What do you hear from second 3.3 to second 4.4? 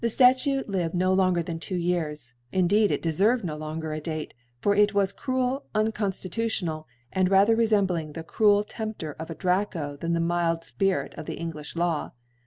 no longer a Date;